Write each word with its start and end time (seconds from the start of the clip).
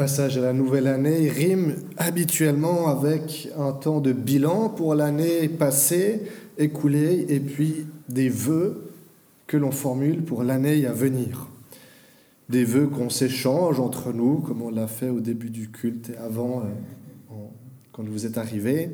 Passage 0.00 0.38
à 0.38 0.40
la 0.40 0.54
nouvelle 0.54 0.86
année 0.86 1.28
rime 1.28 1.74
habituellement 1.98 2.88
avec 2.88 3.50
un 3.58 3.72
temps 3.72 4.00
de 4.00 4.14
bilan 4.14 4.70
pour 4.70 4.94
l'année 4.94 5.46
passée, 5.46 6.22
écoulée, 6.56 7.26
et 7.28 7.38
puis 7.38 7.84
des 8.08 8.30
vœux 8.30 8.92
que 9.46 9.58
l'on 9.58 9.70
formule 9.70 10.22
pour 10.22 10.42
l'année 10.42 10.86
à 10.86 10.94
venir. 10.94 11.48
Des 12.48 12.64
vœux 12.64 12.86
qu'on 12.86 13.10
s'échange 13.10 13.78
entre 13.78 14.14
nous, 14.14 14.36
comme 14.38 14.62
on 14.62 14.70
l'a 14.70 14.86
fait 14.86 15.10
au 15.10 15.20
début 15.20 15.50
du 15.50 15.68
culte 15.68 16.08
et 16.08 16.16
avant, 16.16 16.60
euh, 16.60 17.34
quand 17.92 18.08
vous 18.08 18.24
êtes 18.24 18.38
arrivés. 18.38 18.88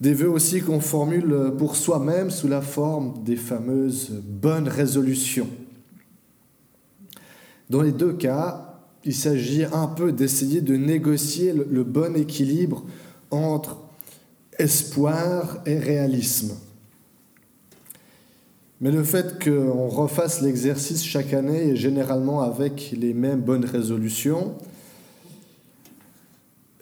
Des 0.00 0.14
vœux 0.14 0.30
aussi 0.30 0.60
qu'on 0.60 0.78
formule 0.78 1.54
pour 1.58 1.74
soi-même 1.74 2.30
sous 2.30 2.46
la 2.46 2.60
forme 2.60 3.24
des 3.24 3.34
fameuses 3.34 4.12
bonnes 4.22 4.68
résolutions. 4.68 5.48
Dans 7.68 7.82
les 7.82 7.90
deux 7.90 8.12
cas, 8.12 8.67
il 9.04 9.14
s'agit 9.14 9.64
un 9.64 9.86
peu 9.86 10.12
d'essayer 10.12 10.60
de 10.60 10.76
négocier 10.76 11.52
le, 11.52 11.84
bon 11.84 12.16
équilibre 12.16 12.84
entre 13.30 13.78
espoir 14.58 15.58
et 15.66 15.78
réalisme. 15.78 16.56
Mais 18.80 18.90
le 18.90 19.02
fait 19.02 19.42
qu'on 19.42 19.88
refasse 19.88 20.40
l'exercice 20.40 21.04
chaque 21.04 21.32
année 21.32 21.68
et 21.68 21.76
généralement 21.76 22.42
avec 22.42 22.94
les 22.96 23.12
mêmes 23.12 23.40
bonnes 23.40 23.64
résolutions, 23.64 24.54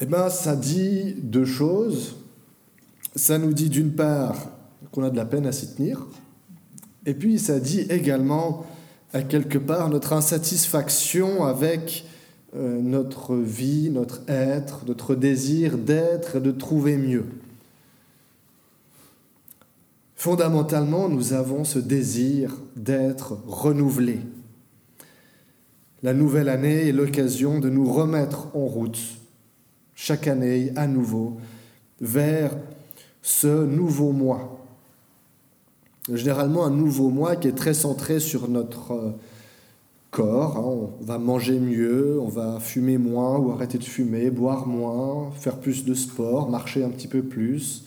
eh 0.00 0.06
ben, 0.06 0.28
ça 0.28 0.56
dit 0.56 1.14
deux 1.18 1.46
choses. 1.46 2.16
Ça 3.14 3.38
nous 3.38 3.54
dit 3.54 3.70
d'une 3.70 3.92
part 3.92 4.50
qu'on 4.92 5.04
a 5.04 5.10
de 5.10 5.16
la 5.16 5.24
peine 5.24 5.46
à 5.46 5.52
s'y 5.52 5.74
tenir, 5.74 6.06
et 7.06 7.14
puis 7.14 7.38
ça 7.38 7.60
dit 7.60 7.80
également 7.88 8.66
à 9.16 9.22
quelque 9.22 9.56
part 9.56 9.88
notre 9.88 10.12
insatisfaction 10.12 11.46
avec 11.46 12.04
euh, 12.54 12.82
notre 12.82 13.34
vie, 13.34 13.88
notre 13.88 14.20
être, 14.28 14.84
notre 14.86 15.14
désir 15.14 15.78
d'être 15.78 16.36
et 16.36 16.40
de 16.40 16.50
trouver 16.50 16.98
mieux. 16.98 17.24
Fondamentalement, 20.16 21.08
nous 21.08 21.32
avons 21.32 21.64
ce 21.64 21.78
désir 21.78 22.56
d'être 22.76 23.38
renouvelé. 23.46 24.20
La 26.02 26.12
nouvelle 26.12 26.50
année 26.50 26.88
est 26.88 26.92
l'occasion 26.92 27.58
de 27.58 27.70
nous 27.70 27.90
remettre 27.90 28.54
en 28.54 28.66
route, 28.66 29.00
chaque 29.94 30.26
année 30.26 30.72
à 30.76 30.86
nouveau, 30.86 31.38
vers 32.02 32.54
ce 33.22 33.64
nouveau 33.64 34.12
moi. 34.12 34.65
Généralement 36.12 36.64
un 36.64 36.70
nouveau 36.70 37.10
moi 37.10 37.36
qui 37.36 37.48
est 37.48 37.56
très 37.56 37.74
centré 37.74 38.20
sur 38.20 38.48
notre 38.48 38.92
euh, 38.92 39.10
corps. 40.10 40.56
Hein. 40.56 40.88
on 41.00 41.04
va 41.04 41.18
manger 41.18 41.58
mieux, 41.58 42.18
on 42.20 42.28
va 42.28 42.60
fumer 42.60 42.96
moins 42.96 43.38
ou 43.38 43.50
arrêter 43.50 43.78
de 43.78 43.84
fumer, 43.84 44.30
boire 44.30 44.66
moins, 44.66 45.30
faire 45.32 45.56
plus 45.56 45.84
de 45.84 45.94
sport, 45.94 46.48
marcher 46.48 46.84
un 46.84 46.90
petit 46.90 47.08
peu 47.08 47.22
plus. 47.22 47.84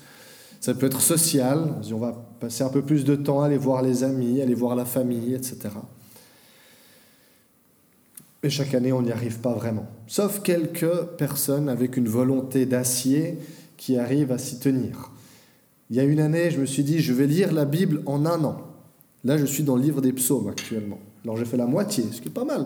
Ça 0.60 0.74
peut 0.74 0.88
être 0.88 1.02
social, 1.02 1.76
on 1.94 1.98
va 1.98 2.14
passer 2.40 2.64
un 2.64 2.70
peu 2.70 2.82
plus 2.82 3.06
de 3.06 3.16
temps 3.16 3.42
à 3.42 3.46
aller 3.46 3.58
voir 3.58 3.82
les 3.82 4.04
amis, 4.04 4.42
aller 4.42 4.54
voir 4.54 4.76
la 4.76 4.84
famille, 4.84 5.34
etc. 5.34 5.70
Mais 8.44 8.50
chaque 8.50 8.74
année, 8.74 8.92
on 8.92 9.02
n'y 9.02 9.12
arrive 9.12 9.40
pas 9.40 9.54
vraiment. 9.54 9.88
Sauf 10.08 10.42
quelques 10.42 11.04
personnes 11.18 11.70
avec 11.70 11.98
une 11.98 12.08
volonté 12.08 12.66
d'acier 12.66 13.38
qui 13.78 13.98
arrivent 13.98 14.32
à 14.32 14.38
s'y 14.38 14.60
tenir. 14.60 15.12
Il 15.90 15.96
y 15.96 16.00
a 16.00 16.04
une 16.04 16.20
année, 16.20 16.52
je 16.52 16.60
me 16.60 16.66
suis 16.66 16.84
dit, 16.84 17.00
je 17.00 17.14
vais 17.14 17.26
lire 17.26 17.52
la 17.52 17.66
Bible 17.66 18.02
en 18.06 18.26
un 18.26 18.44
an. 18.44 18.58
Là, 19.24 19.38
je 19.38 19.46
suis 19.46 19.64
dans 19.64 19.76
le 19.76 19.82
livre 19.82 20.02
des 20.02 20.14
psaumes 20.14 20.48
actuellement. 20.48 21.00
Alors 21.24 21.36
j'ai 21.36 21.46
fait 21.46 21.58
la 21.58 21.66
moitié, 21.66 22.06
ce 22.12 22.22
qui 22.22 22.30
est 22.30 22.32
pas 22.32 22.46
mal. 22.46 22.66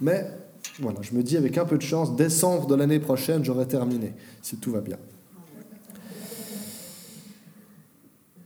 Mais 0.00 0.26
voilà, 0.80 1.00
je 1.02 1.14
me 1.14 1.22
dis 1.22 1.36
avec 1.36 1.58
un 1.58 1.64
peu 1.64 1.76
de 1.76 1.82
chance, 1.82 2.16
décembre 2.16 2.66
de 2.66 2.74
l'année 2.74 2.98
prochaine, 2.98 3.44
j'aurai 3.44 3.66
terminé, 3.66 4.14
si 4.42 4.56
tout 4.56 4.72
va 4.72 4.80
bien. 4.80 4.96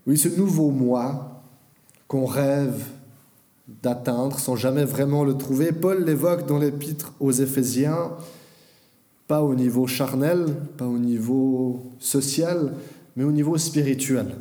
Oui, 0.06 0.18
ce 0.18 0.28
nouveau 0.28 0.70
moi 0.70 1.42
qu'on 2.08 2.26
rêve 2.26 2.84
d'atteindre 3.82 4.38
sans 4.38 4.56
jamais 4.56 4.84
vraiment 4.84 5.24
le 5.24 5.36
trouver, 5.36 5.72
Paul 5.72 6.04
l'évoque 6.04 6.46
dans 6.46 6.58
l'épître 6.58 7.14
aux 7.20 7.30
Éphésiens, 7.30 8.10
pas 9.28 9.42
au 9.42 9.54
niveau 9.54 9.86
charnel, 9.86 10.46
pas 10.76 10.86
au 10.86 10.98
niveau 10.98 11.92
social, 11.98 12.74
mais 13.16 13.24
au 13.24 13.32
niveau 13.32 13.58
spirituel. 13.58 14.36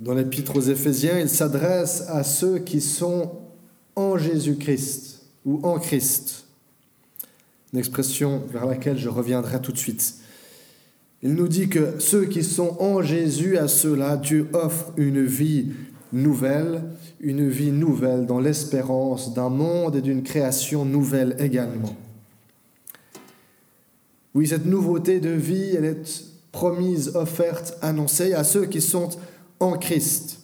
Dans 0.00 0.14
l'épître 0.14 0.56
aux 0.56 0.62
Éphésiens, 0.62 1.18
il 1.18 1.28
s'adresse 1.28 2.04
à 2.08 2.24
ceux 2.24 2.58
qui 2.58 2.80
sont 2.80 3.32
en 3.96 4.16
Jésus-Christ 4.16 5.22
ou 5.44 5.60
en 5.62 5.78
Christ. 5.78 6.44
Une 7.72 7.78
expression 7.78 8.42
vers 8.50 8.66
laquelle 8.66 8.98
je 8.98 9.08
reviendrai 9.08 9.60
tout 9.60 9.72
de 9.72 9.78
suite. 9.78 10.14
Il 11.22 11.34
nous 11.34 11.48
dit 11.48 11.68
que 11.68 11.98
ceux 11.98 12.24
qui 12.24 12.42
sont 12.42 12.78
en 12.80 13.02
Jésus, 13.02 13.58
à 13.58 13.68
ceux-là, 13.68 14.16
Dieu 14.16 14.48
offre 14.54 14.92
une 14.96 15.22
vie 15.22 15.68
nouvelle, 16.12 16.82
une 17.20 17.48
vie 17.48 17.72
nouvelle 17.72 18.24
dans 18.24 18.40
l'espérance 18.40 19.34
d'un 19.34 19.50
monde 19.50 19.96
et 19.96 20.00
d'une 20.00 20.22
création 20.22 20.86
nouvelle 20.86 21.36
également. 21.38 21.94
Oui, 24.34 24.46
cette 24.46 24.66
nouveauté 24.66 25.20
de 25.20 25.30
vie, 25.30 25.74
elle 25.76 25.84
est 25.84 26.24
promise, 26.52 27.12
offerte, 27.14 27.76
annoncée 27.82 28.34
à 28.34 28.44
ceux 28.44 28.66
qui 28.66 28.80
sont 28.80 29.10
en 29.58 29.72
Christ, 29.72 30.40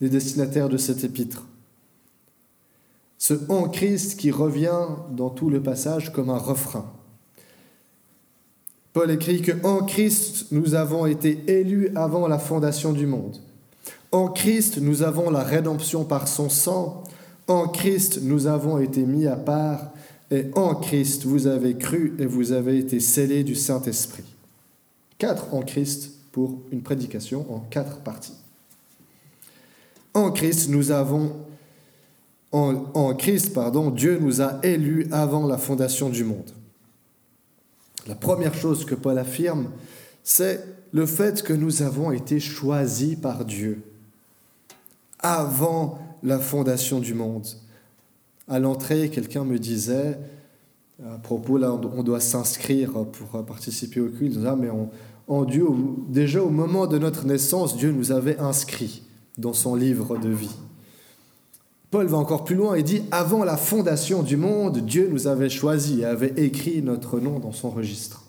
les 0.00 0.08
destinataires 0.08 0.68
de 0.68 0.76
cet 0.76 1.04
épître. 1.04 1.46
Ce 3.18 3.34
en 3.48 3.68
Christ 3.68 4.18
qui 4.18 4.30
revient 4.30 4.86
dans 5.12 5.30
tout 5.30 5.48
le 5.48 5.62
passage 5.62 6.12
comme 6.12 6.28
un 6.28 6.38
refrain. 6.38 6.92
Paul 8.92 9.10
écrit 9.10 9.40
que 9.40 9.52
en 9.64 9.84
Christ 9.84 10.46
nous 10.50 10.74
avons 10.74 11.06
été 11.06 11.44
élus 11.46 11.90
avant 11.94 12.28
la 12.28 12.38
fondation 12.38 12.92
du 12.92 13.06
monde. 13.06 13.38
En 14.10 14.28
Christ 14.28 14.78
nous 14.78 15.02
avons 15.02 15.30
la 15.30 15.42
rédemption 15.42 16.04
par 16.04 16.28
son 16.28 16.50
sang. 16.50 17.04
En 17.46 17.68
Christ 17.68 18.20
nous 18.22 18.48
avons 18.48 18.78
été 18.78 19.04
mis 19.04 19.26
à 19.26 19.36
part. 19.36 19.91
Et 20.32 20.46
en 20.54 20.74
Christ 20.74 21.24
vous 21.24 21.46
avez 21.46 21.76
cru 21.76 22.14
et 22.18 22.26
vous 22.26 22.52
avez 22.52 22.78
été 22.78 22.98
scellés 22.98 23.44
du 23.44 23.54
Saint-Esprit. 23.54 24.24
Quatre 25.18 25.54
en 25.54 25.60
Christ 25.60 26.10
pour 26.32 26.58
une 26.72 26.82
prédication 26.82 27.46
en 27.54 27.60
quatre 27.60 27.98
parties. 27.98 28.34
En 30.14 30.32
Christ, 30.32 30.68
nous 30.68 30.90
avons 30.90 31.36
en, 32.50 33.14
Christ, 33.14 33.54
pardon, 33.54 33.90
Dieu 33.90 34.18
nous 34.20 34.42
a 34.42 34.58
élus 34.62 35.06
avant 35.10 35.46
la 35.46 35.56
fondation 35.56 36.10
du 36.10 36.22
monde. 36.22 36.50
La 38.06 38.14
première 38.14 38.54
chose 38.54 38.84
que 38.84 38.94
Paul 38.94 39.16
affirme, 39.16 39.70
c'est 40.22 40.62
le 40.92 41.06
fait 41.06 41.42
que 41.42 41.54
nous 41.54 41.80
avons 41.80 42.12
été 42.12 42.40
choisis 42.40 43.16
par 43.16 43.46
Dieu 43.46 43.82
avant 45.18 45.98
la 46.22 46.38
fondation 46.38 47.00
du 47.00 47.14
monde. 47.14 47.46
À 48.48 48.58
l'entrée, 48.58 49.08
quelqu'un 49.08 49.44
me 49.44 49.58
disait, 49.58 50.18
à 51.04 51.18
propos, 51.18 51.58
là, 51.58 51.72
on 51.72 52.02
doit 52.02 52.20
s'inscrire 52.20 52.92
pour 52.92 53.44
participer 53.44 54.00
au 54.00 54.08
culte, 54.08 54.38
mais 54.58 54.68
en 55.28 55.44
Dieu, 55.44 55.66
déjà 56.08 56.42
au 56.42 56.50
moment 56.50 56.86
de 56.86 56.98
notre 56.98 57.24
naissance, 57.24 57.76
Dieu 57.76 57.92
nous 57.92 58.12
avait 58.12 58.38
inscrits 58.38 59.02
dans 59.38 59.52
son 59.52 59.74
livre 59.74 60.18
de 60.18 60.28
vie. 60.28 60.54
Paul 61.90 62.06
va 62.06 62.16
encore 62.16 62.44
plus 62.44 62.56
loin 62.56 62.74
et 62.74 62.82
dit, 62.82 63.02
avant 63.10 63.44
la 63.44 63.56
fondation 63.56 64.22
du 64.22 64.36
monde, 64.36 64.78
Dieu 64.78 65.08
nous 65.10 65.26
avait 65.26 65.50
choisis 65.50 65.98
et 66.00 66.04
avait 66.04 66.32
écrit 66.36 66.82
notre 66.82 67.20
nom 67.20 67.38
dans 67.38 67.52
son 67.52 67.70
registre. 67.70 68.24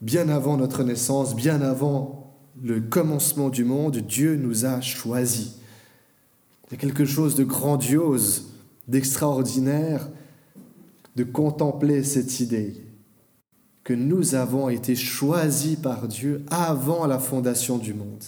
Bien 0.00 0.30
avant 0.30 0.56
notre 0.56 0.82
naissance, 0.82 1.36
bien 1.36 1.60
avant 1.60 2.34
le 2.62 2.80
commencement 2.80 3.50
du 3.50 3.64
monde, 3.64 3.98
Dieu 3.98 4.36
nous 4.36 4.64
a 4.64 4.80
choisis. 4.80 5.59
Il 6.70 6.74
y 6.74 6.76
a 6.76 6.80
quelque 6.80 7.04
chose 7.04 7.34
de 7.34 7.44
grandiose, 7.44 8.50
d'extraordinaire, 8.86 10.08
de 11.16 11.24
contempler 11.24 12.04
cette 12.04 12.38
idée 12.40 12.74
que 13.82 13.92
nous 13.92 14.34
avons 14.36 14.68
été 14.68 14.94
choisis 14.94 15.76
par 15.76 16.06
Dieu 16.06 16.44
avant 16.48 17.06
la 17.06 17.18
fondation 17.18 17.76
du 17.76 17.92
monde. 17.92 18.22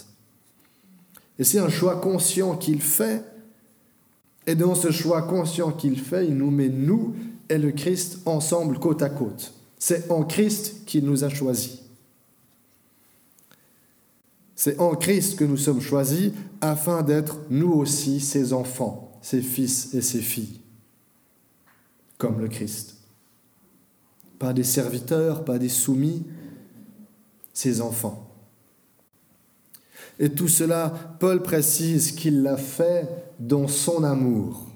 Et 1.39 1.45
c'est 1.45 1.61
un 1.61 1.69
choix 1.69 1.97
conscient 2.01 2.57
qu'il 2.57 2.83
fait. 2.83 3.23
Et 4.47 4.57
dans 4.57 4.75
ce 4.75 4.91
choix 4.91 5.23
conscient 5.23 5.71
qu'il 5.71 6.01
fait, 6.01 6.27
il 6.27 6.37
nous 6.37 6.51
met, 6.51 6.69
nous 6.69 7.15
et 7.49 7.59
le 7.59 7.71
Christ, 7.71 8.19
ensemble, 8.27 8.79
côte 8.79 9.03
à 9.03 9.09
côte. 9.09 9.53
C'est 9.79 10.11
en 10.11 10.25
Christ 10.25 10.85
qu'il 10.85 11.05
nous 11.05 11.23
a 11.23 11.29
choisis. 11.29 11.82
C'est 14.65 14.79
en 14.79 14.95
Christ 14.95 15.37
que 15.37 15.45
nous 15.45 15.57
sommes 15.57 15.81
choisis 15.81 16.31
afin 16.61 17.03
d'être 17.03 17.41
nous 17.51 17.73
aussi 17.73 18.21
ses 18.21 18.53
enfants, 18.53 19.19
ses 19.21 19.43
fils 19.43 19.93
et 19.93 20.01
ses 20.01 20.21
filles, 20.21 20.61
comme 22.17 22.39
le 22.39 22.47
Christ. 22.47 22.95
Pas 24.39 24.53
des 24.53 24.63
serviteurs, 24.63 25.45
pas 25.45 25.59
des 25.59 25.69
soumis, 25.69 26.23
ses 27.53 27.81
enfants. 27.81 28.31
Et 30.21 30.31
tout 30.31 30.47
cela, 30.47 31.17
Paul 31.19 31.43
précise 31.43 32.13
qu'il 32.13 32.45
l'a 32.45 32.57
fait 32.57 33.09
dans 33.41 33.67
son 33.67 34.05
amour. 34.05 34.69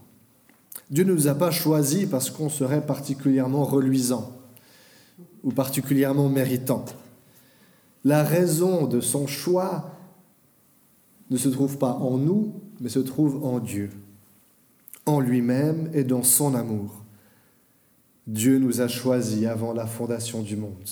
Dieu 0.91 1.05
ne 1.05 1.12
nous 1.12 1.29
a 1.29 1.37
pas 1.37 1.53
choisis 1.53 2.06
parce 2.06 2.29
qu'on 2.29 2.49
serait 2.49 2.85
particulièrement 2.85 3.62
reluisant 3.62 4.37
ou 5.44 5.53
particulièrement 5.53 6.29
méritant. 6.29 6.85
La 8.06 8.23
raison 8.23 8.87
de 8.87 9.00
son 9.00 9.26
choix 9.26 9.91
ne 11.29 11.37
se 11.37 11.49
trouve 11.49 11.76
pas 11.76 11.94
en 11.94 12.19
nous, 12.19 12.55
mais 12.81 12.88
se 12.88 13.00
trouve 13.00 13.44
en 13.44 13.58
Dieu, 13.58 13.91
en 15.06 15.19
lui-même 15.19 15.91
et 15.93 16.05
dans 16.05 16.23
son 16.23 16.55
amour. 16.55 17.03
Dieu 18.29 18.61
nous 18.61 18.81
a 18.81 18.87
choisis 18.87 19.44
avant 19.47 19.73
la 19.73 19.88
fondation 19.88 20.43
du 20.43 20.55
monde. 20.55 20.88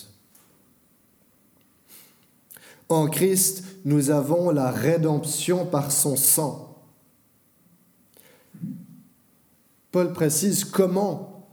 En 2.88 3.06
Christ, 3.06 3.62
nous 3.84 4.10
avons 4.10 4.50
la 4.50 4.72
rédemption 4.72 5.67
par 5.67 5.93
son 5.93 6.17
sang. 6.17 6.82
Paul 9.93 10.12
précise 10.12 10.64
comment, 10.64 11.46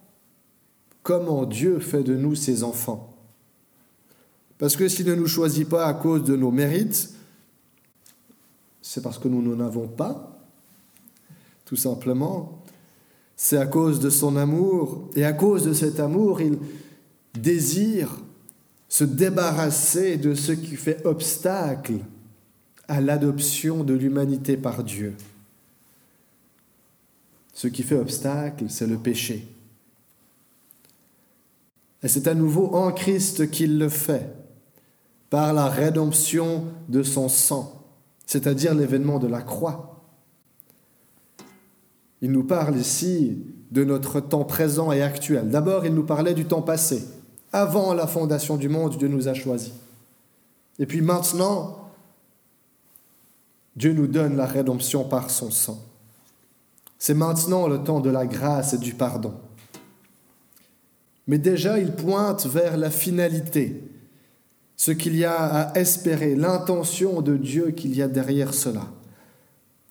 comment 1.03 1.45
Dieu 1.45 1.79
fait 1.79 2.01
de 2.01 2.15
nous 2.15 2.33
ses 2.33 2.63
enfants. 2.63 3.10
Parce 4.61 4.75
que 4.75 4.87
s'il 4.87 5.07
ne 5.07 5.15
nous 5.15 5.25
choisit 5.25 5.67
pas 5.67 5.87
à 5.87 5.95
cause 5.95 6.23
de 6.23 6.35
nos 6.35 6.51
mérites, 6.51 7.09
c'est 8.79 9.01
parce 9.01 9.17
que 9.17 9.27
nous 9.27 9.41
n'en 9.41 9.65
avons 9.65 9.87
pas, 9.87 10.39
tout 11.65 11.75
simplement. 11.75 12.61
C'est 13.35 13.57
à 13.57 13.65
cause 13.65 13.99
de 13.99 14.11
son 14.11 14.35
amour, 14.35 15.09
et 15.15 15.25
à 15.25 15.33
cause 15.33 15.63
de 15.63 15.73
cet 15.73 15.99
amour, 15.99 16.41
il 16.41 16.59
désire 17.33 18.19
se 18.87 19.03
débarrasser 19.03 20.17
de 20.17 20.35
ce 20.35 20.51
qui 20.51 20.75
fait 20.75 21.03
obstacle 21.07 21.95
à 22.87 23.01
l'adoption 23.01 23.83
de 23.83 23.95
l'humanité 23.95 24.57
par 24.57 24.83
Dieu. 24.83 25.15
Ce 27.51 27.67
qui 27.67 27.81
fait 27.81 27.97
obstacle, 27.97 28.65
c'est 28.69 28.85
le 28.85 28.97
péché. 28.97 29.47
Et 32.03 32.07
c'est 32.07 32.27
à 32.27 32.35
nouveau 32.35 32.75
en 32.75 32.91
Christ 32.91 33.49
qu'il 33.49 33.79
le 33.79 33.89
fait, 33.89 34.40
par 35.31 35.53
la 35.53 35.67
rédemption 35.67 36.65
de 36.89 37.03
son 37.03 37.29
sang, 37.29 37.87
c'est-à-dire 38.25 38.75
l'événement 38.75 39.17
de 39.17 39.27
la 39.27 39.41
croix. 39.41 40.03
Il 42.21 42.31
nous 42.31 42.43
parle 42.43 42.77
ici 42.77 43.41
de 43.71 43.85
notre 43.85 44.19
temps 44.19 44.43
présent 44.43 44.91
et 44.91 45.01
actuel. 45.01 45.49
D'abord, 45.49 45.85
il 45.85 45.95
nous 45.95 46.03
parlait 46.03 46.33
du 46.33 46.43
temps 46.43 46.61
passé. 46.61 47.07
Avant 47.53 47.93
la 47.93 48.07
fondation 48.07 48.57
du 48.57 48.67
monde, 48.67 48.97
Dieu 48.97 49.07
nous 49.07 49.29
a 49.29 49.33
choisis. 49.33 49.71
Et 50.79 50.85
puis 50.85 50.99
maintenant, 50.99 51.89
Dieu 53.77 53.93
nous 53.93 54.07
donne 54.07 54.35
la 54.35 54.45
rédemption 54.45 55.05
par 55.05 55.29
son 55.29 55.49
sang. 55.49 55.81
C'est 56.99 57.13
maintenant 57.13 57.69
le 57.69 57.81
temps 57.81 58.01
de 58.01 58.09
la 58.09 58.25
grâce 58.25 58.73
et 58.73 58.77
du 58.77 58.93
pardon. 58.93 59.33
Mais 61.25 61.37
déjà, 61.37 61.79
il 61.79 61.93
pointe 61.93 62.45
vers 62.47 62.75
la 62.75 62.91
finalité, 62.91 63.81
ce 64.81 64.89
qu'il 64.89 65.15
y 65.15 65.25
a 65.25 65.35
à 65.35 65.79
espérer, 65.79 66.33
l'intention 66.33 67.21
de 67.21 67.37
Dieu 67.37 67.69
qu'il 67.69 67.95
y 67.95 68.01
a 68.01 68.07
derrière 68.07 68.51
cela. 68.51 68.91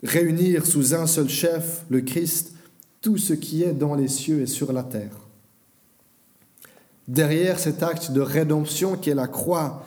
Réunir 0.03 0.67
sous 0.67 0.97
un 0.97 1.07
seul 1.07 1.29
chef, 1.29 1.85
le 1.91 2.01
Christ, 2.01 2.55
tout 3.01 3.17
ce 3.17 3.33
qui 3.33 3.63
est 3.63 3.73
dans 3.73 3.95
les 3.95 4.09
cieux 4.09 4.41
et 4.41 4.47
sur 4.47 4.73
la 4.73 4.83
terre. 4.83 5.17
Derrière 7.07 7.61
cet 7.61 7.85
acte 7.85 8.11
de 8.11 8.21
rédemption 8.21 8.97
qui 8.97 9.11
est 9.11 9.15
la 9.15 9.29
croix 9.29 9.87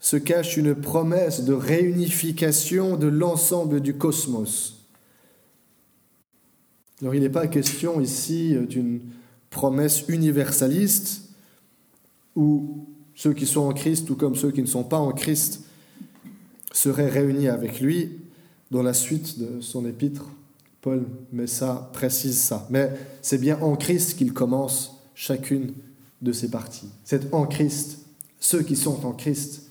se 0.00 0.16
cache 0.16 0.56
une 0.56 0.74
promesse 0.74 1.44
de 1.44 1.52
réunification 1.52 2.96
de 2.96 3.06
l'ensemble 3.06 3.80
du 3.80 3.94
cosmos. 3.94 4.88
Alors 7.00 7.14
il 7.14 7.20
n'est 7.20 7.28
pas 7.28 7.46
question 7.46 8.00
ici 8.00 8.56
d'une 8.68 9.02
promesse 9.50 10.02
universaliste 10.08 11.28
où 12.34 12.88
ceux 13.14 13.32
qui 13.32 13.46
sont 13.46 13.60
en 13.60 13.72
Christ, 13.72 14.06
tout 14.06 14.16
comme 14.16 14.36
ceux 14.36 14.50
qui 14.50 14.62
ne 14.62 14.66
sont 14.66 14.84
pas 14.84 14.98
en 14.98 15.12
Christ, 15.12 15.62
seraient 16.72 17.08
réunis 17.08 17.48
avec 17.48 17.80
lui. 17.80 18.18
Dans 18.70 18.82
la 18.82 18.94
suite 18.94 19.38
de 19.38 19.60
son 19.60 19.86
épître, 19.86 20.24
Paul 20.80 21.04
met 21.32 21.46
ça, 21.46 21.90
précise 21.92 22.40
ça. 22.40 22.66
Mais 22.70 22.90
c'est 23.20 23.38
bien 23.38 23.58
en 23.60 23.76
Christ 23.76 24.16
qu'il 24.16 24.32
commence 24.32 24.96
chacune 25.14 25.72
de 26.22 26.32
ces 26.32 26.48
parties. 26.48 26.88
C'est 27.04 27.32
en 27.34 27.46
Christ, 27.46 27.98
ceux 28.40 28.62
qui 28.62 28.76
sont 28.76 29.04
en 29.04 29.12
Christ, 29.12 29.64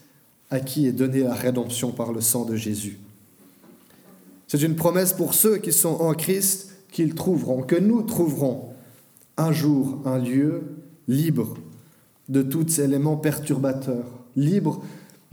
à 0.49 0.59
qui 0.59 0.85
est 0.85 0.91
donnée 0.91 1.23
la 1.23 1.33
rédemption 1.33 1.91
par 1.91 2.13
le 2.13 2.21
sang 2.21 2.45
de 2.45 2.55
Jésus. 2.55 2.99
C'est 4.47 4.61
une 4.61 4.75
promesse 4.75 5.13
pour 5.13 5.33
ceux 5.33 5.57
qui 5.57 5.71
sont 5.71 5.95
en 6.01 6.13
Christ 6.13 6.75
qu'ils 6.91 7.15
trouveront, 7.15 7.63
que 7.63 7.77
nous 7.77 8.03
trouverons 8.03 8.73
un 9.37 9.51
jour 9.51 9.99
un 10.05 10.19
lieu 10.19 10.63
libre 11.07 11.55
de 12.31 12.41
tous 12.41 12.79
éléments 12.79 13.17
perturbateurs, 13.17 14.07
libre 14.37 14.83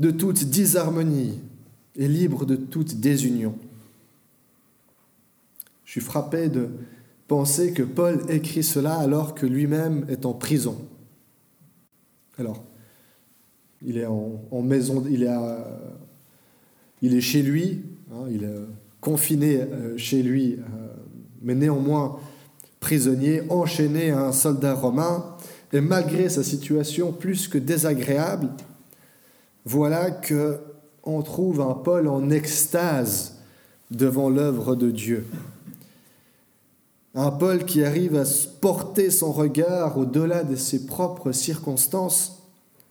de 0.01 0.11
toute 0.11 0.45
disharmonie 0.45 1.39
et 1.97 2.09
libre 2.09 2.45
de 2.45 2.57
toute 2.57 2.97
désunion. 2.97 3.55
Je 5.85 5.93
suis 5.93 6.01
frappé 6.01 6.49
de 6.49 6.69
penser 7.29 7.73
que 7.73 7.85
Paul 7.85 8.21
écrit 8.29 8.65
cela 8.65 8.95
alors 8.97 9.35
que 9.37 9.47
lui-même 9.47 10.07
est 10.09 10.27
en 10.27 10.35
prison. 10.35 10.77
Alors, 12.37 12.65
il 13.81 13.97
est 13.97 14.07
chez 17.21 17.43
lui, 17.43 17.85
hein, 18.13 18.27
il 18.31 18.43
est 18.43 18.55
confiné 19.01 19.61
euh, 19.61 19.97
chez 19.97 20.23
lui, 20.25 20.55
euh, 20.55 20.63
mais 21.43 21.55
néanmoins 21.55 22.19
prisonnier, 22.81 23.43
enchaîné 23.51 24.11
à 24.11 24.27
un 24.27 24.33
soldat 24.33 24.75
romain, 24.75 25.37
et 25.73 25.81
malgré 25.81 26.29
sa 26.29 26.43
situation 26.43 27.13
plus 27.13 27.49
que 27.49 27.59
désagréable, 27.59 28.49
voilà 29.65 30.11
que 30.11 30.61
on 31.05 31.23
trouve 31.23 31.61
un 31.61 31.75
Paul 31.75 32.09
en 32.09 32.31
extase 32.31 33.37
devant 33.91 34.29
l'œuvre 34.29 34.77
de 34.77 34.91
Dieu. 34.91 35.27
Un 37.15 37.31
Paul 37.31 37.65
qui 37.65 37.83
arrive 37.83 38.17
à 38.17 38.25
porter 38.61 39.11
son 39.11 39.33
regard 39.33 39.97
au-delà 39.97 40.45
de 40.45 40.55
ses 40.55 40.85
propres 40.87 41.33
circonstances 41.33 42.43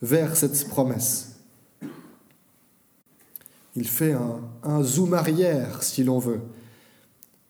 vers 0.01 0.35
cette 0.35 0.67
promesse. 0.67 1.35
Il 3.75 3.87
fait 3.87 4.13
un, 4.13 4.39
un 4.63 4.81
zoom 4.81 5.13
arrière, 5.13 5.83
si 5.83 6.03
l'on 6.03 6.17
veut, 6.17 6.41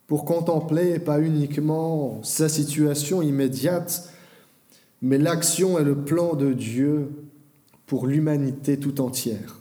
pour 0.08 0.26
contempler 0.26 1.00
pas 1.00 1.20
uniquement 1.20 2.22
sa 2.24 2.50
situation 2.50 3.22
immédiate, 3.22 4.12
mais 5.02 5.18
l'action 5.18 5.80
et 5.80 5.84
le 5.84 5.96
plan 5.96 6.36
de 6.36 6.54
Dieu 6.54 7.10
pour 7.86 8.08
l'humanité 8.08 8.78
tout 8.78 9.00
entière. 9.02 9.60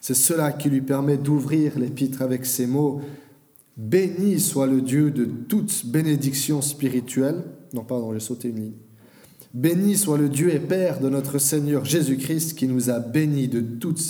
C'est 0.00 0.14
cela 0.14 0.52
qui 0.52 0.70
lui 0.70 0.80
permet 0.80 1.18
d'ouvrir 1.18 1.78
l'épître 1.78 2.22
avec 2.22 2.46
ces 2.46 2.66
mots 2.66 3.02
Béni 3.78 4.40
soit 4.40 4.66
le 4.66 4.82
Dieu 4.82 5.12
de 5.12 5.24
toute 5.24 5.86
bénédiction 5.86 6.60
spirituelle. 6.62 7.44
Non, 7.72 7.84
pardon, 7.84 8.12
j'ai 8.12 8.18
sauté 8.18 8.48
une 8.48 8.56
ligne. 8.56 8.72
Béni 9.54 9.96
soit 9.96 10.18
le 10.18 10.28
Dieu 10.28 10.52
et 10.52 10.58
Père 10.58 10.98
de 10.98 11.08
notre 11.08 11.38
Seigneur 11.38 11.84
Jésus-Christ 11.84 12.58
qui 12.58 12.66
nous 12.66 12.90
a 12.90 12.98
bénis 12.98 13.46
de 13.46 13.60
toute 13.60 14.00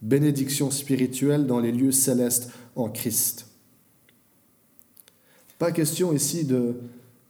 bénédiction 0.00 0.70
spirituelle 0.70 1.46
dans 1.46 1.60
les 1.60 1.72
lieux 1.72 1.92
célestes 1.92 2.50
en 2.74 2.88
Christ. 2.88 3.48
Pas 5.58 5.72
question 5.72 6.14
ici 6.14 6.44
de 6.44 6.76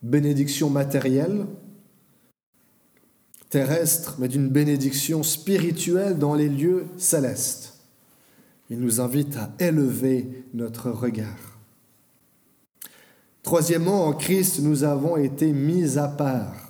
bénédiction 0.02 0.70
matérielle, 0.70 1.46
terrestre, 3.50 4.16
mais 4.18 4.28
d'une 4.28 4.48
bénédiction 4.48 5.22
spirituelle 5.22 6.18
dans 6.18 6.34
les 6.34 6.48
lieux 6.48 6.86
célestes. 6.96 7.74
Il 8.70 8.80
nous 8.80 9.00
invite 9.00 9.36
à 9.36 9.50
élever 9.58 10.44
notre 10.52 10.90
regard. 10.90 11.58
Troisièmement, 13.42 14.06
en 14.06 14.12
Christ, 14.12 14.60
nous 14.60 14.84
avons 14.84 15.16
été 15.16 15.52
mis 15.52 15.96
à 15.96 16.06
part. 16.06 16.68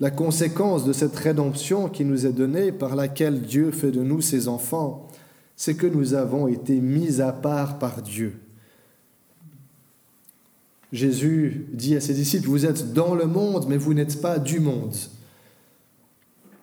La 0.00 0.10
conséquence 0.10 0.84
de 0.84 0.92
cette 0.92 1.16
rédemption 1.16 1.88
qui 1.88 2.04
nous 2.04 2.26
est 2.26 2.32
donnée, 2.32 2.72
par 2.72 2.96
laquelle 2.96 3.42
Dieu 3.42 3.70
fait 3.70 3.90
de 3.90 4.02
nous 4.02 4.22
ses 4.22 4.48
enfants, 4.48 5.08
c'est 5.56 5.74
que 5.74 5.86
nous 5.86 6.14
avons 6.14 6.48
été 6.48 6.80
mis 6.80 7.20
à 7.20 7.32
part 7.32 7.78
par 7.78 8.02
Dieu. 8.02 8.38
Jésus 10.92 11.66
dit 11.72 11.96
à 11.96 12.00
ses 12.00 12.14
disciples, 12.14 12.48
vous 12.48 12.66
êtes 12.66 12.92
dans 12.92 13.14
le 13.14 13.26
monde, 13.26 13.66
mais 13.68 13.76
vous 13.76 13.94
n'êtes 13.94 14.20
pas 14.20 14.38
du 14.38 14.60
monde. 14.60 14.94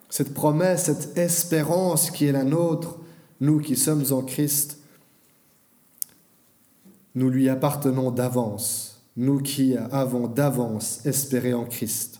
Cette 0.09 0.33
promesse, 0.33 0.83
cette 0.83 1.17
espérance 1.17 2.11
qui 2.11 2.25
est 2.25 2.31
la 2.31 2.43
nôtre, 2.43 2.99
nous 3.41 3.59
qui 3.59 3.75
sommes 3.75 4.05
en 4.11 4.21
Christ, 4.21 4.79
nous 7.15 7.29
lui 7.29 7.49
appartenons 7.49 8.11
d'avance, 8.11 9.01
nous 9.17 9.39
qui 9.39 9.75
avons 9.77 10.27
d'avance 10.27 11.05
espéré 11.05 11.53
en 11.53 11.65
Christ. 11.65 12.19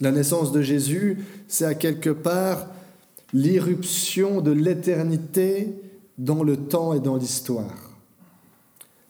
La 0.00 0.12
naissance 0.12 0.52
de 0.52 0.62
Jésus, 0.62 1.18
c'est 1.46 1.66
à 1.66 1.74
quelque 1.74 2.10
part 2.10 2.68
l'irruption 3.32 4.40
de 4.40 4.50
l'éternité 4.50 5.74
dans 6.18 6.42
le 6.42 6.56
temps 6.56 6.94
et 6.94 7.00
dans 7.00 7.16
l'histoire. 7.16 7.89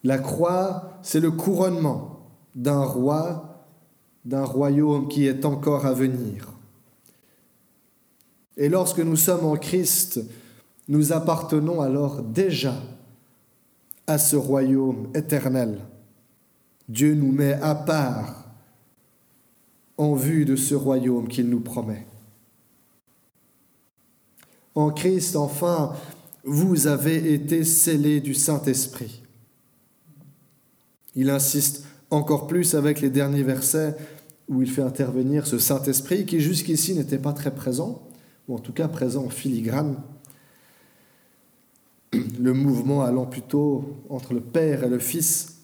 La 0.04 0.18
croix, 0.18 0.98
c'est 1.02 1.20
le 1.20 1.30
couronnement 1.30 2.20
d'un 2.54 2.82
roi, 2.84 3.64
d'un 4.24 4.44
royaume 4.44 5.08
qui 5.08 5.26
est 5.26 5.44
encore 5.44 5.86
à 5.86 5.92
venir. 5.92 6.52
Et 8.56 8.68
lorsque 8.68 8.98
nous 8.98 9.16
sommes 9.16 9.44
en 9.44 9.56
Christ, 9.56 10.20
nous 10.88 11.12
appartenons 11.12 11.80
alors 11.80 12.22
déjà 12.22 12.74
à 14.06 14.18
ce 14.18 14.36
royaume 14.36 15.08
éternel. 15.14 15.78
Dieu 16.88 17.14
nous 17.14 17.30
met 17.30 17.52
à 17.54 17.74
part 17.74 18.44
en 19.96 20.14
vue 20.14 20.44
de 20.44 20.56
ce 20.56 20.74
royaume 20.74 21.28
qu'il 21.28 21.48
nous 21.48 21.60
promet. 21.60 22.06
En 24.74 24.90
Christ, 24.90 25.36
enfin, 25.36 25.92
vous 26.44 26.86
avez 26.86 27.34
été 27.34 27.64
scellés 27.64 28.20
du 28.20 28.34
Saint-Esprit. 28.34 29.19
Il 31.16 31.30
insiste 31.30 31.84
encore 32.10 32.46
plus 32.46 32.74
avec 32.74 33.00
les 33.00 33.10
derniers 33.10 33.42
versets 33.42 33.96
où 34.48 34.62
il 34.62 34.70
fait 34.70 34.82
intervenir 34.82 35.46
ce 35.46 35.58
Saint-Esprit 35.58 36.26
qui 36.26 36.40
jusqu'ici 36.40 36.94
n'était 36.94 37.18
pas 37.18 37.32
très 37.32 37.54
présent, 37.54 38.02
ou 38.48 38.56
en 38.56 38.58
tout 38.58 38.72
cas 38.72 38.88
présent 38.88 39.24
en 39.24 39.30
filigrane. 39.30 39.96
Le 42.40 42.52
mouvement 42.52 43.02
allant 43.02 43.26
plutôt 43.26 43.96
entre 44.08 44.34
le 44.34 44.40
Père 44.40 44.82
et 44.82 44.88
le 44.88 44.98
Fils, 44.98 45.60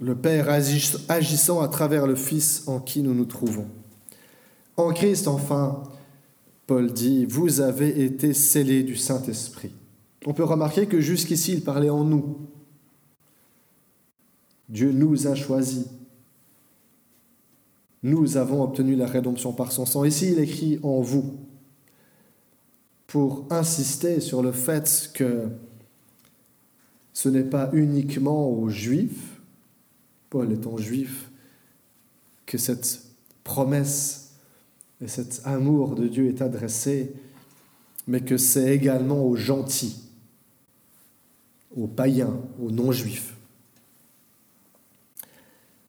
le 0.00 0.16
Père 0.16 0.48
agissant 0.50 1.60
à 1.60 1.68
travers 1.68 2.06
le 2.06 2.16
Fils 2.16 2.64
en 2.66 2.80
qui 2.80 3.02
nous 3.02 3.14
nous 3.14 3.24
trouvons. 3.24 3.66
En 4.76 4.92
Christ, 4.92 5.28
enfin, 5.28 5.84
Paul 6.66 6.92
dit, 6.92 7.24
vous 7.24 7.60
avez 7.60 8.02
été 8.04 8.34
scellés 8.34 8.82
du 8.82 8.96
Saint-Esprit. 8.96 9.72
On 10.26 10.34
peut 10.34 10.44
remarquer 10.44 10.86
que 10.86 11.00
jusqu'ici, 11.00 11.52
il 11.52 11.62
parlait 11.62 11.90
en 11.90 12.04
nous. 12.04 12.38
Dieu 14.68 14.92
nous 14.92 15.26
a 15.26 15.34
choisis. 15.34 15.86
Nous 18.02 18.36
avons 18.36 18.62
obtenu 18.62 18.94
la 18.94 19.06
rédemption 19.06 19.52
par 19.52 19.72
son 19.72 19.86
sang. 19.86 20.04
Ici, 20.04 20.32
il 20.32 20.38
écrit 20.38 20.78
en 20.82 21.00
vous, 21.00 21.34
pour 23.06 23.46
insister 23.50 24.20
sur 24.20 24.42
le 24.42 24.52
fait 24.52 25.10
que 25.14 25.48
ce 27.12 27.28
n'est 27.28 27.44
pas 27.44 27.70
uniquement 27.72 28.50
aux 28.50 28.68
Juifs, 28.68 29.40
Paul 30.30 30.52
étant 30.52 30.76
juif, 30.76 31.30
que 32.46 32.58
cette 32.58 33.02
promesse 33.44 34.34
et 35.00 35.08
cet 35.08 35.40
amour 35.44 35.94
de 35.94 36.08
Dieu 36.08 36.28
est 36.28 36.42
adressé, 36.42 37.12
mais 38.06 38.20
que 38.20 38.36
c'est 38.36 38.74
également 38.74 39.24
aux 39.24 39.36
gentils, 39.36 40.02
aux 41.76 41.86
païens, 41.86 42.34
aux 42.60 42.70
non-juifs. 42.70 43.35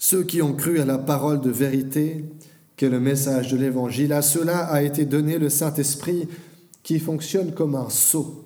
Ceux 0.10 0.24
qui 0.24 0.42
ont 0.42 0.54
cru 0.54 0.80
à 0.80 0.86
la 0.86 0.98
parole 0.98 1.42
de 1.42 1.50
vérité, 1.50 2.24
qu'est 2.78 2.88
le 2.88 3.02
message 3.02 3.52
de 3.52 3.58
l'Évangile, 3.58 4.14
à 4.14 4.22
cela 4.22 4.60
a 4.60 4.82
été 4.82 5.04
donné 5.04 5.38
le 5.38 5.50
Saint-Esprit 5.50 6.30
qui 6.82 6.98
fonctionne 6.98 7.54
comme 7.54 7.76
un 7.76 7.90
sceau. 7.90 8.46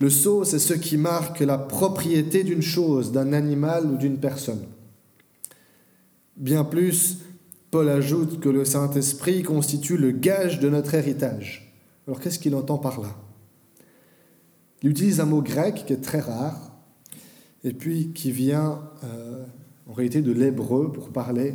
Le 0.00 0.10
sceau, 0.10 0.42
c'est 0.42 0.58
ce 0.58 0.74
qui 0.74 0.96
marque 0.96 1.38
la 1.38 1.56
propriété 1.56 2.42
d'une 2.42 2.62
chose, 2.62 3.12
d'un 3.12 3.32
animal 3.32 3.86
ou 3.86 3.96
d'une 3.96 4.18
personne. 4.18 4.66
Bien 6.36 6.64
plus, 6.64 7.18
Paul 7.70 7.88
ajoute 7.88 8.40
que 8.40 8.48
le 8.48 8.64
Saint-Esprit 8.64 9.44
constitue 9.44 9.98
le 9.98 10.10
gage 10.10 10.58
de 10.58 10.68
notre 10.68 10.94
héritage. 10.94 11.72
Alors 12.08 12.18
qu'est-ce 12.18 12.40
qu'il 12.40 12.56
entend 12.56 12.78
par 12.78 13.00
là? 13.00 13.14
Il 14.82 14.90
utilise 14.90 15.20
un 15.20 15.26
mot 15.26 15.42
grec 15.42 15.84
qui 15.86 15.92
est 15.92 16.02
très 16.02 16.18
rare 16.18 16.72
et 17.62 17.72
puis 17.72 18.10
qui 18.12 18.32
vient 18.32 18.80
euh, 19.04 19.44
en 19.88 19.94
réalité 19.94 20.22
de 20.22 20.32
l'hébreu 20.32 20.92
pour 20.92 21.08
parler 21.08 21.54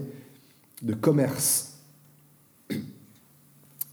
de 0.82 0.94
commerce 0.94 1.78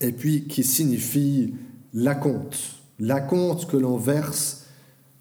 et 0.00 0.12
puis 0.12 0.44
qui 0.46 0.64
signifie 0.64 1.54
la 1.92 2.14
compte, 2.14 2.76
la 2.98 3.20
compte 3.20 3.66
que 3.66 3.76
l'on 3.76 3.98
verse 3.98 4.66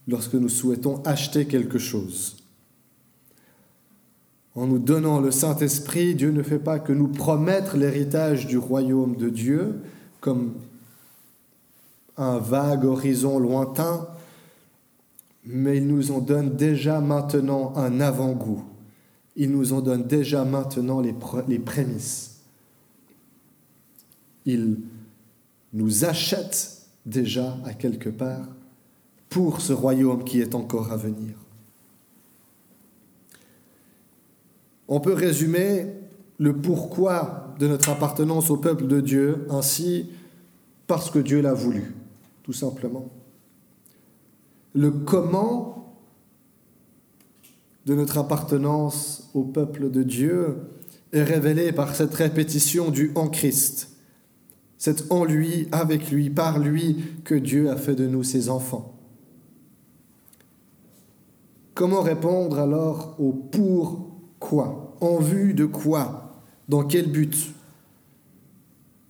lorsque 0.08 0.36
nous 0.36 0.50
souhaitons 0.50 1.04
acheter 1.04 1.46
quelque 1.46 1.78
chose. 1.78 2.38
En 4.56 4.68
nous 4.68 4.80
donnant 4.80 5.20
le 5.20 5.32
Saint-Esprit, 5.32 6.16
Dieu 6.16 6.32
ne 6.32 6.42
fait 6.42 6.60
pas 6.60 6.80
que 6.80 6.94
nous 6.94 7.08
promettre 7.08 7.78
l'héritage 7.78 8.48
du 8.48 8.58
royaume 8.58 9.16
de 9.16 9.30
Dieu 9.30 9.82
comme 10.22 10.54
un 12.18 12.40
vague 12.40 12.86
horizon 12.86 13.40
lointain, 13.40 14.08
mais 15.46 15.78
il 15.78 15.88
nous 15.88 16.12
en 16.12 16.20
donne 16.20 16.56
déjà 16.56 17.00
maintenant 17.00 17.74
un 17.76 18.02
avant-goût. 18.02 18.64
Il 19.42 19.52
nous 19.52 19.72
en 19.72 19.80
donne 19.80 20.04
déjà 20.04 20.44
maintenant 20.44 21.00
les, 21.00 21.14
prémices. 21.60 22.42
Il 24.46 24.80
nous 25.72 26.04
achète 26.04 26.82
déjà 27.06 27.58
à 27.64 27.74
quelque 27.74 28.10
part 28.10 28.50
pour 29.30 29.62
ce 29.62 29.72
royaume 29.72 30.26
qui 30.26 30.42
est 30.42 30.56
encore 30.56 30.92
à 30.92 30.98
venir. 30.98 31.36
On 34.90 35.00
peut 35.00 35.14
résumer 35.14 35.86
le 36.38 36.58
pourquoi 36.58 37.56
de 37.60 37.68
notre 37.68 37.88
appartenance 37.88 38.50
au 38.50 38.58
peuple 38.58 38.88
de 38.88 39.00
Dieu 39.00 39.48
ainsi 39.50 40.10
parce 40.86 41.10
que 41.10 41.20
Dieu 41.20 41.42
l'a 41.42 41.54
voulu, 41.54 41.96
tout 42.44 42.52
simplement. 42.52 43.08
Le 44.74 44.92
comment 44.92 45.89
de 47.90 47.96
notre 47.96 48.20
appartenance 48.20 49.32
au 49.34 49.42
peuple 49.42 49.90
de 49.90 50.04
Dieu 50.04 50.58
est 51.12 51.24
révélé 51.24 51.72
par 51.72 51.96
cette 51.96 52.14
répétition 52.14 52.92
du 52.92 53.12
en 53.16 53.30
Christ. 53.30 53.90
C'est 54.78 55.12
en 55.12 55.26
lui, 55.26 55.68
avec 55.72 56.12
lui, 56.12 56.30
par 56.30 56.60
lui 56.60 57.04
que 57.24 57.34
Dieu 57.34 57.72
a 57.72 57.76
fait 57.78 57.96
de 57.96 58.06
nous 58.06 58.22
ses 58.22 58.52
enfants. 58.52 58.94
Comment 61.74 62.04
répondre 62.04 62.60
alors 62.60 63.16
au 63.18 63.32
pour 63.32 64.12
quoi 64.38 64.96
En 65.02 65.18
vue 65.18 65.56
de 65.56 65.66
quoi? 65.66 66.44
Dans 66.68 66.84
quel 66.84 67.12
but? 67.12 67.56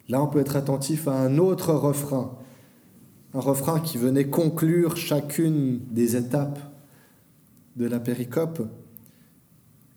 Là, 0.08 0.24
on 0.24 0.28
peut 0.28 0.40
être 0.40 0.56
attentif 0.56 1.06
à 1.10 1.20
un 1.20 1.38
autre 1.38 1.74
refrain, 1.74 2.38
un 3.34 3.42
refrain 3.42 3.82
qui 3.82 3.98
venait 3.98 4.30
conclure 4.30 4.96
chacune 4.96 5.82
des 5.92 6.16
étapes 6.16 6.60
de 7.80 7.88
la 7.88 8.00
péricope. 8.00 8.62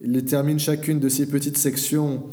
Il 0.01 0.25
termine 0.25 0.61
chacune 0.61 1.01
de 1.01 1.09
ces 1.09 1.27
petites 1.27 1.59
sections 1.59 2.25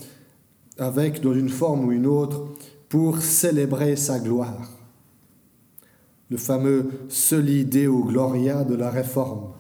avec, 0.78 1.22
dans 1.22 1.34
une 1.34 1.50
forme 1.50 1.86
ou 1.86 1.92
une 1.92 2.06
autre, 2.06 2.48
pour 2.88 3.20
célébrer 3.20 3.96
sa 3.96 4.20
gloire. 4.20 4.70
Le 6.30 6.38
fameux 6.38 6.92
Soli 7.10 7.66
Deo 7.66 8.04
Gloria 8.04 8.64
de 8.64 8.76
la 8.76 8.92
Réforme. 8.92 9.54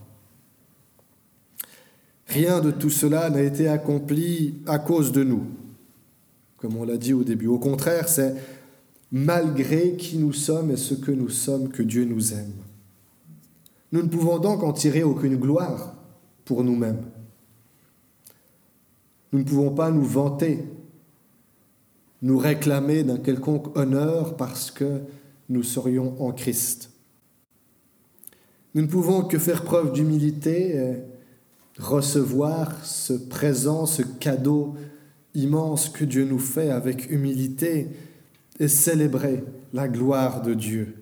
Rien 2.28 2.62
de 2.62 2.70
tout 2.70 2.92
cela 2.92 3.32
n'a 3.32 3.42
été 3.42 3.68
accompli 3.68 4.62
à 4.68 4.78
cause 4.78 5.12
de 5.12 5.24
nous, 5.24 5.46
comme 6.58 6.78
on 6.78 6.84
l'a 6.84 6.98
dit 6.98 7.14
au 7.14 7.24
début. 7.24 7.48
Au 7.48 7.58
contraire, 7.58 8.08
c'est 8.08 8.36
malgré 9.12 9.96
qui 9.96 10.20
nous 10.20 10.34
sommes 10.34 10.70
et 10.70 10.78
ce 10.78 10.94
que 10.94 11.12
nous 11.12 11.30
sommes 11.30 11.70
que 11.70 11.82
Dieu 11.82 12.06
nous 12.06 12.34
aime. 12.34 12.54
Nous 13.92 14.04
ne 14.04 14.08
pouvons 14.08 14.40
donc 14.40 14.64
en 14.64 14.74
tirer 14.74 15.04
aucune 15.04 15.38
gloire 15.38 15.96
pour 16.46 16.64
nous-mêmes. 16.64 17.02
Nous 19.32 19.40
ne 19.40 19.44
pouvons 19.44 19.72
pas 19.72 19.92
nous 19.92 20.04
vanter, 20.04 20.64
nous 22.22 22.38
réclamer 22.38 23.04
d'un 23.04 23.18
quelconque 23.18 23.76
honneur 23.78 24.36
parce 24.38 24.72
que 24.72 25.02
nous 25.50 25.64
serions 25.64 26.22
en 26.22 26.32
Christ. 26.32 26.92
Nous 28.76 28.84
ne 28.84 28.88
pouvons 28.88 29.24
que 29.24 29.40
faire 29.40 29.64
preuve 29.64 29.94
d'humilité 29.94 30.76
et 30.76 30.96
recevoir 31.80 32.86
ce 32.86 33.14
présent, 33.14 33.86
ce 33.86 34.04
cadeau 34.04 34.76
immense 35.34 35.90
que 35.90 36.06
Dieu 36.06 36.26
nous 36.26 36.40
fait 36.40 36.70
avec 36.70 37.10
humilité 37.10 37.88
et 38.60 38.68
célébrer 38.68 39.44
la 39.74 39.88
gloire 39.88 40.42
de 40.42 40.54
Dieu. 40.54 40.96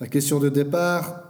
La 0.00 0.06
question 0.06 0.40
de 0.40 0.48
départ, 0.48 1.24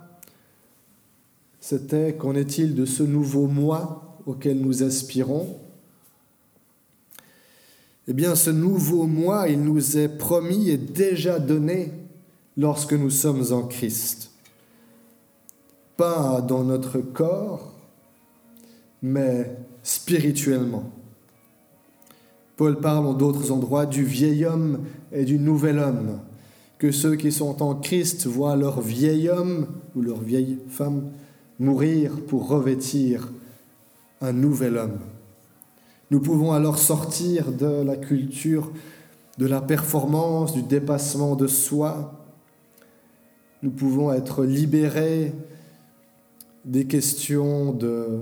c'était 1.59 2.15
qu'en 2.15 2.37
est-il 2.37 2.77
de 2.77 2.85
ce 2.85 3.03
nouveau 3.03 3.49
moi 3.49 4.17
auquel 4.27 4.61
nous 4.61 4.85
aspirons? 4.85 5.59
Eh 8.07 8.13
bien, 8.13 8.37
ce 8.37 8.51
nouveau 8.51 9.07
moi, 9.07 9.49
il 9.49 9.63
nous 9.63 9.99
est 9.99 10.09
promis 10.09 10.71
et 10.71 10.77
déjà 10.77 11.41
donné 11.41 11.93
lorsque 12.57 12.93
nous 12.93 13.11
sommes 13.11 13.53
en 13.53 13.63
Christ. 13.63 14.31
Pas 15.97 16.41
dans 16.41 16.63
notre 16.63 16.99
corps, 16.99 17.75
mais 19.03 19.57
spirituellement. 19.83 20.91
Paul 22.57 22.79
parle 22.79 23.07
en 23.07 23.15
d'autres 23.15 23.51
endroits 23.51 23.87
du 23.87 24.05
vieil 24.05 24.45
homme 24.45 24.85
et 25.13 25.25
du 25.25 25.39
nouvel 25.39 25.79
homme, 25.79 26.21
que 26.81 26.93
ceux 26.93 27.15
qui 27.15 27.31
sont 27.31 27.63
en 27.63 27.75
Christ 27.75 28.27
voient 28.27 28.57
leur 28.57 28.81
vieil 28.81 29.29
homme 29.29 29.67
ou 29.95 30.01
leur 30.01 30.19
vieille 30.19 30.59
femme 30.71 31.11
mourir 31.59 32.13
pour 32.27 32.49
revêtir 32.49 33.31
un 34.23 34.33
nouvel 34.33 34.79
homme. 34.79 34.99
Nous 36.11 36.21
pouvons 36.21 36.53
alors 36.53 36.79
sortir 36.79 37.53
de 37.53 37.83
la 37.83 37.97
culture 37.97 38.73
de 39.37 39.47
la 39.47 39.61
performance, 39.61 40.55
du 40.55 40.63
dépassement 40.63 41.37
de 41.37 41.47
soi. 41.47 42.15
Nous 43.63 43.71
pouvons 43.71 44.11
être 44.11 44.45
libérés 44.45 45.35
des 46.65 46.87
questions 46.87 47.73
de 47.73 48.21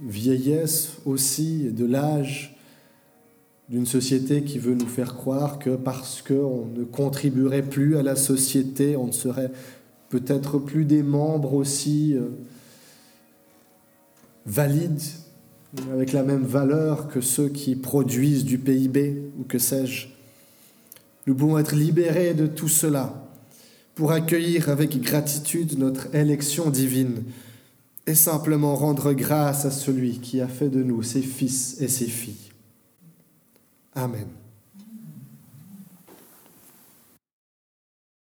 vieillesse 0.00 0.96
aussi 1.06 1.66
et 1.68 1.70
de 1.70 1.86
l'âge 1.86 2.53
d'une 3.68 3.86
société 3.86 4.42
qui 4.42 4.58
veut 4.58 4.74
nous 4.74 4.86
faire 4.86 5.14
croire 5.14 5.58
que 5.58 5.70
parce 5.70 6.22
qu'on 6.22 6.66
ne 6.66 6.84
contribuerait 6.84 7.62
plus 7.62 7.96
à 7.96 8.02
la 8.02 8.16
société, 8.16 8.96
on 8.96 9.06
ne 9.06 9.12
serait 9.12 9.50
peut-être 10.10 10.58
plus 10.58 10.84
des 10.84 11.02
membres 11.02 11.54
aussi 11.54 12.14
euh, 12.14 12.28
valides, 14.46 15.00
avec 15.92 16.12
la 16.12 16.22
même 16.22 16.44
valeur 16.44 17.08
que 17.08 17.20
ceux 17.20 17.48
qui 17.48 17.74
produisent 17.74 18.44
du 18.44 18.58
PIB 18.58 19.22
ou 19.38 19.44
que 19.44 19.58
sais-je. 19.58 20.08
Nous 21.26 21.34
pouvons 21.34 21.58
être 21.58 21.74
libérés 21.74 22.34
de 22.34 22.46
tout 22.46 22.68
cela 22.68 23.28
pour 23.94 24.12
accueillir 24.12 24.68
avec 24.68 25.00
gratitude 25.00 25.78
notre 25.78 26.14
élection 26.14 26.70
divine 26.70 27.24
et 28.06 28.14
simplement 28.14 28.76
rendre 28.76 29.12
grâce 29.14 29.64
à 29.64 29.70
celui 29.70 30.20
qui 30.20 30.40
a 30.40 30.48
fait 30.48 30.68
de 30.68 30.82
nous 30.82 31.02
ses 31.02 31.22
fils 31.22 31.80
et 31.80 31.88
ses 31.88 32.06
filles. 32.06 32.53
Amen. 33.96 34.43